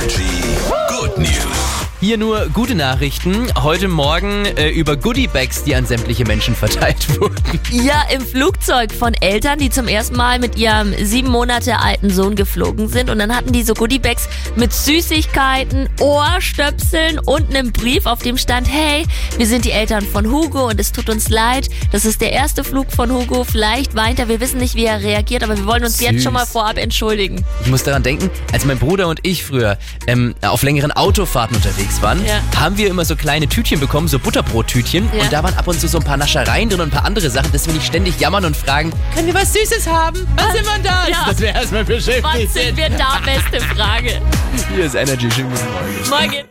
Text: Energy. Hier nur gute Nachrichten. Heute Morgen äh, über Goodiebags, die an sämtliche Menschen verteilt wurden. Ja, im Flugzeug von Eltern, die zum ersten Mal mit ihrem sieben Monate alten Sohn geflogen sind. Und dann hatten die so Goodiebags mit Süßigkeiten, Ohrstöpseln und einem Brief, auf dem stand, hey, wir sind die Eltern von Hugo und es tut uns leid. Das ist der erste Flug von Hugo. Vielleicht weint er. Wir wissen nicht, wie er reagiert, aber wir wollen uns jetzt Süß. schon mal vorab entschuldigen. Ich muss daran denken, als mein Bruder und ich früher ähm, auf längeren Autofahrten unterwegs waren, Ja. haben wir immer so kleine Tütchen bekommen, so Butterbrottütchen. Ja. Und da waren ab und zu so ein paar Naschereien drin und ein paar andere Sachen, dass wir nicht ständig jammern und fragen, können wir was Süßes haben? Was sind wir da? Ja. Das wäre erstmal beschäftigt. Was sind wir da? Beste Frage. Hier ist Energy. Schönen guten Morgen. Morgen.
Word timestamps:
Energy. 0.00 0.77
Hier 2.00 2.16
nur 2.16 2.46
gute 2.50 2.76
Nachrichten. 2.76 3.48
Heute 3.60 3.88
Morgen 3.88 4.44
äh, 4.44 4.68
über 4.68 4.96
Goodiebags, 4.96 5.64
die 5.64 5.74
an 5.74 5.84
sämtliche 5.84 6.24
Menschen 6.24 6.54
verteilt 6.54 7.20
wurden. 7.20 7.34
Ja, 7.72 8.04
im 8.14 8.24
Flugzeug 8.24 8.92
von 8.92 9.14
Eltern, 9.14 9.58
die 9.58 9.68
zum 9.68 9.88
ersten 9.88 10.14
Mal 10.16 10.38
mit 10.38 10.56
ihrem 10.56 10.94
sieben 11.04 11.28
Monate 11.28 11.80
alten 11.80 12.10
Sohn 12.10 12.36
geflogen 12.36 12.86
sind. 12.86 13.10
Und 13.10 13.18
dann 13.18 13.34
hatten 13.34 13.50
die 13.50 13.64
so 13.64 13.74
Goodiebags 13.74 14.28
mit 14.54 14.72
Süßigkeiten, 14.72 15.88
Ohrstöpseln 15.98 17.18
und 17.18 17.50
einem 17.50 17.72
Brief, 17.72 18.06
auf 18.06 18.20
dem 18.20 18.38
stand, 18.38 18.68
hey, 18.72 19.04
wir 19.36 19.48
sind 19.48 19.64
die 19.64 19.72
Eltern 19.72 20.06
von 20.06 20.30
Hugo 20.30 20.68
und 20.68 20.78
es 20.78 20.92
tut 20.92 21.10
uns 21.10 21.28
leid. 21.28 21.68
Das 21.90 22.04
ist 22.04 22.20
der 22.20 22.30
erste 22.30 22.62
Flug 22.62 22.92
von 22.92 23.10
Hugo. 23.10 23.42
Vielleicht 23.42 23.96
weint 23.96 24.20
er. 24.20 24.28
Wir 24.28 24.38
wissen 24.38 24.58
nicht, 24.58 24.76
wie 24.76 24.84
er 24.84 25.02
reagiert, 25.02 25.42
aber 25.42 25.56
wir 25.56 25.66
wollen 25.66 25.82
uns 25.82 26.00
jetzt 26.00 26.14
Süß. 26.14 26.22
schon 26.22 26.34
mal 26.34 26.46
vorab 26.46 26.78
entschuldigen. 26.78 27.44
Ich 27.62 27.66
muss 27.66 27.82
daran 27.82 28.04
denken, 28.04 28.30
als 28.52 28.64
mein 28.64 28.78
Bruder 28.78 29.08
und 29.08 29.18
ich 29.24 29.42
früher 29.42 29.78
ähm, 30.06 30.36
auf 30.42 30.62
längeren 30.62 30.92
Autofahrten 30.92 31.56
unterwegs 31.56 31.87
waren, 32.02 32.24
Ja. 32.24 32.40
haben 32.58 32.76
wir 32.76 32.88
immer 32.88 33.04
so 33.04 33.16
kleine 33.16 33.48
Tütchen 33.48 33.80
bekommen, 33.80 34.08
so 34.08 34.18
Butterbrottütchen. 34.18 35.08
Ja. 35.12 35.22
Und 35.24 35.32
da 35.32 35.42
waren 35.42 35.54
ab 35.54 35.66
und 35.66 35.80
zu 35.80 35.88
so 35.88 35.98
ein 35.98 36.04
paar 36.04 36.16
Naschereien 36.16 36.68
drin 36.68 36.80
und 36.80 36.88
ein 36.88 36.90
paar 36.90 37.04
andere 37.04 37.28
Sachen, 37.30 37.50
dass 37.52 37.66
wir 37.66 37.74
nicht 37.74 37.86
ständig 37.86 38.18
jammern 38.20 38.44
und 38.44 38.56
fragen, 38.56 38.92
können 39.14 39.26
wir 39.26 39.34
was 39.34 39.52
Süßes 39.52 39.86
haben? 39.86 40.26
Was 40.36 40.52
sind 40.52 40.64
wir 40.66 40.78
da? 40.82 41.08
Ja. 41.08 41.24
Das 41.26 41.40
wäre 41.40 41.54
erstmal 41.56 41.84
beschäftigt. 41.84 42.24
Was 42.24 42.54
sind 42.54 42.76
wir 42.76 42.90
da? 42.90 43.20
Beste 43.24 43.60
Frage. 43.74 44.20
Hier 44.74 44.84
ist 44.84 44.94
Energy. 44.94 45.30
Schönen 45.30 45.50
guten 45.50 46.10
Morgen. 46.10 46.30
Morgen. 46.32 46.48